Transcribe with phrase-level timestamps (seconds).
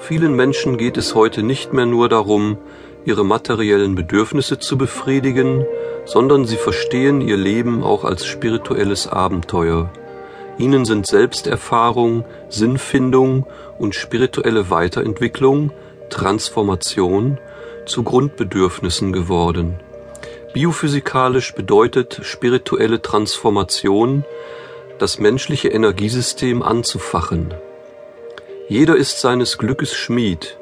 [0.00, 2.58] Vielen Menschen geht es heute nicht mehr nur darum,
[3.04, 5.64] ihre materiellen Bedürfnisse zu befriedigen,
[6.04, 9.90] sondern sie verstehen ihr Leben auch als spirituelles Abenteuer.
[10.58, 13.46] Ihnen sind Selbsterfahrung, Sinnfindung
[13.78, 15.70] und spirituelle Weiterentwicklung,
[16.08, 17.38] Transformation
[17.86, 19.78] zu Grundbedürfnissen geworden.
[20.52, 24.24] Biophysikalisch bedeutet spirituelle Transformation,
[24.98, 27.54] das menschliche Energiesystem anzufachen.
[28.70, 30.56] Jeder ist seines Glückes Schmied.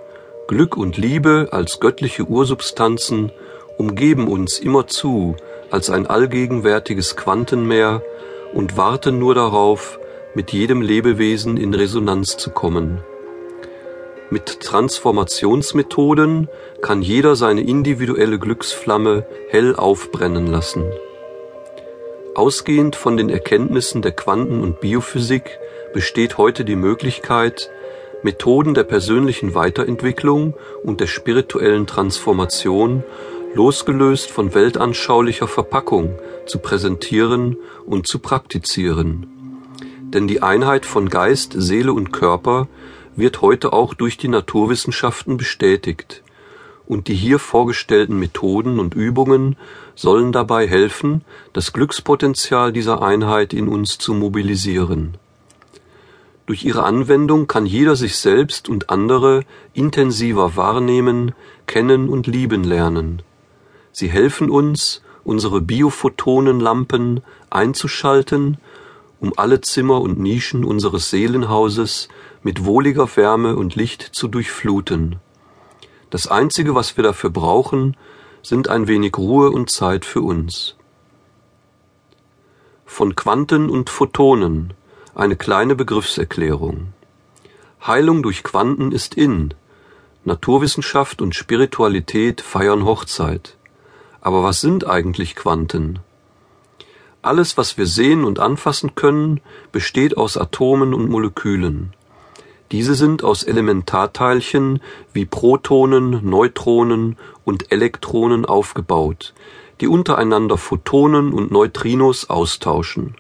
[0.47, 3.33] Glück und Liebe als göttliche Ursubstanzen
[3.77, 5.37] umgeben uns immerzu
[5.71, 8.03] als ein allgegenwärtiges Quantenmeer
[8.55, 10.01] und warten nur darauf,
[10.35, 13.03] mit jedem Lebewesen in Resonanz zu kommen.
[14.31, 16.49] Mit Transformationsmethoden
[16.81, 20.91] kann jeder seine individuelle Glücksflamme hell aufbrennen lassen.
[22.35, 25.59] Ausgehend von den Erkenntnissen der Quanten- und Biophysik
[25.93, 27.71] besteht heute die Möglichkeit,
[28.23, 33.05] Methoden der persönlichen Weiterentwicklung und der spirituellen Transformation
[33.55, 39.27] losgelöst von weltanschaulicher Verpackung zu präsentieren und zu praktizieren.
[40.03, 42.67] Denn die Einheit von Geist, Seele und Körper
[43.15, 46.23] wird heute auch durch die Naturwissenschaften bestätigt,
[46.87, 49.57] und die hier vorgestellten Methoden und Übungen
[49.95, 55.19] sollen dabei helfen, das Glückspotenzial dieser Einheit in uns zu mobilisieren.
[56.49, 61.35] Durch ihre Anwendung kann jeder sich selbst und andere intensiver wahrnehmen,
[61.67, 63.21] kennen und lieben lernen.
[63.93, 68.57] Sie helfen uns, unsere Biophotonenlampen einzuschalten,
[69.21, 72.09] um alle Zimmer und Nischen unseres Seelenhauses
[72.43, 75.17] mit wohliger Wärme und Licht zu durchfluten.
[76.09, 77.95] Das Einzige, was wir dafür brauchen,
[78.41, 80.77] sind ein wenig Ruhe und Zeit für uns.
[82.87, 84.73] Von Quanten und Photonen
[85.19, 86.93] eine kleine Begriffserklärung.
[87.85, 89.53] Heilung durch Quanten ist in.
[90.25, 93.57] Naturwissenschaft und Spiritualität feiern Hochzeit.
[94.21, 95.99] Aber was sind eigentlich Quanten?
[97.21, 99.41] Alles, was wir sehen und anfassen können,
[99.73, 101.95] besteht aus Atomen und Molekülen.
[102.71, 104.81] Diese sind aus Elementarteilchen
[105.13, 109.35] wie Protonen, Neutronen und Elektronen aufgebaut,
[109.81, 113.17] die untereinander Photonen und Neutrinos austauschen.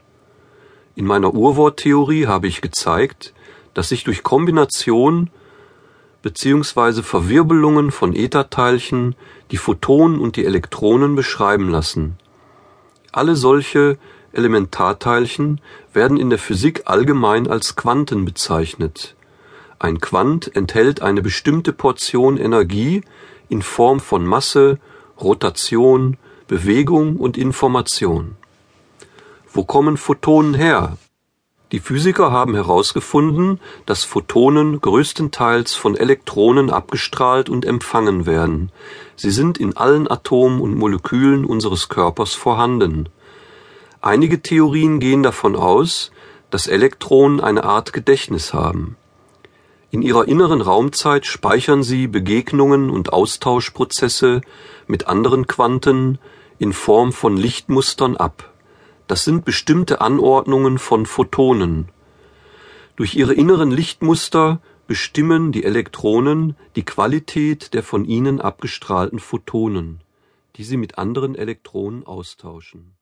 [0.99, 3.33] In meiner Urworttheorie habe ich gezeigt,
[3.73, 5.31] dass sich durch Kombination
[6.23, 7.03] bzw.
[7.03, 9.15] Verwirbelungen von Ätherteilchen
[9.53, 12.17] die Photonen und die Elektronen beschreiben lassen.
[13.13, 13.97] Alle solche
[14.33, 15.61] Elementarteilchen
[15.93, 19.15] werden in der Physik allgemein als Quanten bezeichnet
[19.81, 23.03] ein Quant enthält eine bestimmte Portion Energie
[23.49, 24.79] in Form von Masse,
[25.21, 26.17] Rotation,
[26.49, 28.37] Bewegung und Information.
[29.59, 30.99] Wo kommen Photonen her?
[31.73, 38.71] Die Physiker haben herausgefunden, dass Photonen größtenteils von Elektronen abgestrahlt und empfangen werden.
[39.17, 43.09] Sie sind in allen Atomen und Molekülen unseres Körpers vorhanden.
[44.01, 46.13] Einige Theorien gehen davon aus,
[46.51, 48.97] dass Elektronen eine Art Gedächtnis haben.
[49.91, 54.41] In ihrer inneren Raumzeit speichern sie Begegnungen und Austauschprozesse
[54.87, 56.21] mit anderen Quanten
[56.61, 58.53] in Form von Lichtmustern ab.
[59.09, 61.89] Das sind bestimmte Anordnungen von Photonen.
[62.95, 70.03] Durch ihre inneren Lichtmuster bestimmen die Elektronen die Qualität der von ihnen abgestrahlten Photonen,
[70.57, 72.98] die sie mit anderen Elektronen austauschen